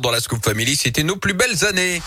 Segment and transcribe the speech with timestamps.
[0.00, 2.00] Dans la Scoop Family, c'était nos plus belles années.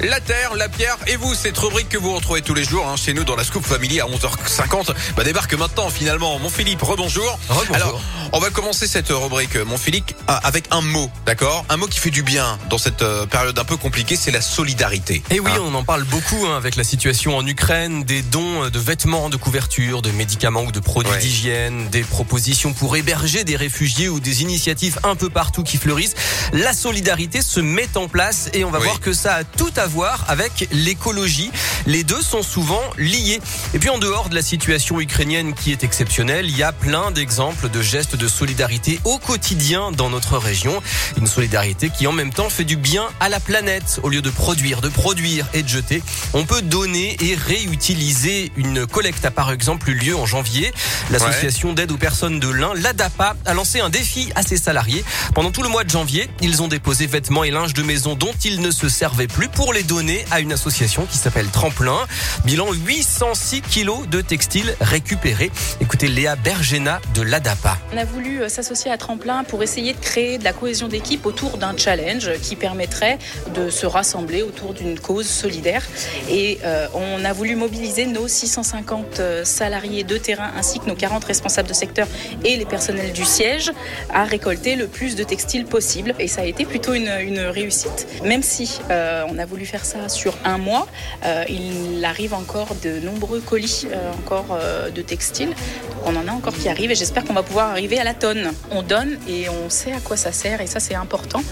[0.00, 2.96] La Terre, la Pierre et vous, cette rubrique que vous retrouvez tous les jours hein,
[2.96, 6.38] chez nous dans la Scoop Family à 11h50, bah, débarque maintenant finalement.
[6.40, 7.38] Mon Philippe, rebonjour.
[7.48, 7.74] Rebonjour.
[7.76, 8.00] Alors,
[8.32, 11.64] on va commencer cette rubrique, mon Philippe, avec un mot, d'accord?
[11.68, 14.40] Un mot qui fait du bien dans cette euh, période un peu compliquée, c'est la
[14.40, 15.22] solidarité.
[15.30, 15.60] Et oui, Hein?
[15.64, 19.36] on en parle beaucoup hein, avec la situation en Ukraine, des dons de vêtements, de
[19.36, 21.18] couvertures, de médicaments ou de produits Ouais.
[21.18, 26.14] d'hygiène, des propositions pour héberger des réfugiés ou des initiatives un peu partout qui fleurissent.
[26.52, 28.84] La solidarité se met en place et on va Oui.
[28.86, 31.50] voir que ça a tout à voir avec l'écologie.
[31.86, 33.40] Les deux sont souvent liés.
[33.74, 37.10] Et puis en dehors de la situation ukrainienne qui est exceptionnelle, il y a plein
[37.10, 40.82] d'exemples de gestes de solidarité au quotidien dans notre région.
[41.16, 44.00] Une solidarité qui en même temps fait du bien à la planète.
[44.02, 46.02] Au lieu de produire, de produire et de jeter,
[46.34, 48.52] on peut donner et réutiliser.
[48.56, 50.72] Une collecte a par exemple eu lieu en janvier.
[51.10, 55.04] L'association d'aide aux personnes de l'Ain, l'ADAPA, a lancé un défi à ses salariés.
[55.34, 58.34] Pendant tout le mois de janvier, ils ont déposé vêtements et linge de maison dont
[58.44, 61.98] ils ne se servaient plus pour les donner à une association qui s'appelle Tremplin.
[62.44, 65.50] Bilan 806 kilos de textiles récupérés.
[65.80, 67.78] Écoutez Léa Bergena de l'ADAPA.
[67.92, 71.24] On a voulu euh, s'associer à Tremplin pour essayer de créer de la cohésion d'équipe
[71.24, 73.18] autour d'un challenge qui permettrait
[73.54, 75.82] de se rassembler autour d'une cause solidaire.
[76.28, 80.96] Et euh, on a voulu mobiliser nos 650 euh, salariés de terrain ainsi que nos
[80.96, 82.06] 40 responsables de secteur
[82.44, 83.72] et les personnels du siège
[84.12, 86.14] à récolter le plus de textiles possible.
[86.18, 87.08] Et ça a été plutôt une,
[87.52, 88.06] réussite.
[88.24, 90.86] Même si on a voulu faire ça sur un mois,
[91.24, 95.50] euh, il arrive encore de nombreux colis euh, encore euh, de textiles.
[95.50, 98.14] Donc on en a encore qui arrivent et j'espère qu'on va pouvoir arriver à la
[98.14, 98.52] tonne.
[98.70, 101.42] On donne et on sait à quoi ça sert et ça c'est important.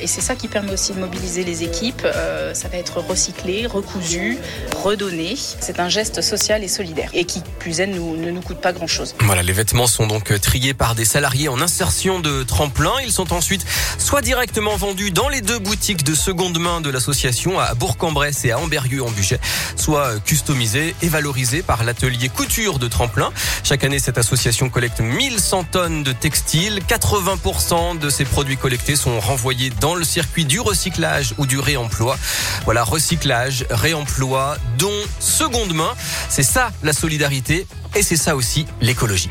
[0.00, 2.06] Et c'est ça qui permet aussi de mobiliser les équipes.
[2.54, 4.38] Ça va être recyclé, recousu,
[4.82, 5.34] redonné.
[5.36, 9.14] C'est un geste social et solidaire et qui plus est ne nous coûte pas grand-chose.
[9.20, 12.92] Voilà, les vêtements sont donc triés par des salariés en insertion de tremplin.
[13.04, 13.64] Ils sont ensuite
[13.98, 18.52] soit directement vendus dans les deux boutiques de seconde main de l'association à Bourg-en-Bresse et
[18.52, 19.38] à Amberieu en Bugey,
[19.76, 23.30] soit customisés et valorisés par l'atelier couture de tremplin.
[23.62, 26.80] Chaque année, cette association collecte 1100 tonnes de textiles.
[26.88, 32.16] 80% de ces produits collectés sont renvoyés dans le circuit du recyclage ou du réemploi.
[32.64, 35.92] Voilà, recyclage, réemploi, don, seconde main.
[36.30, 39.30] C'est ça la solidarité et c'est ça aussi l'écologie.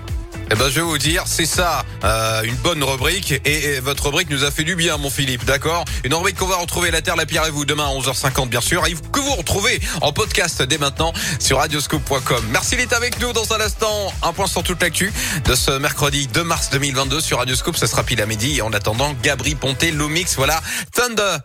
[0.52, 3.34] Eh ben, je vais vous dire, c'est ça, euh, une bonne rubrique.
[3.46, 5.86] Et, votre rubrique nous a fait du bien, mon Philippe, d'accord?
[6.04, 8.62] Une rubrique qu'on va retrouver la Terre, la Pierre et vous demain à 11h50, bien
[8.62, 8.86] sûr.
[8.86, 12.46] Et que vous retrouvez en podcast dès maintenant sur radioscope.com.
[12.52, 14.14] Merci d'être avec nous dans un instant.
[14.22, 15.12] Un point sur toute l'actu
[15.46, 17.76] de ce mercredi 2 mars 2022 sur Radioscope.
[17.76, 18.58] Ça sera pile à midi.
[18.58, 20.62] Et en attendant, Gabri Ponté, Lomix, voilà,
[20.94, 21.38] Thunder.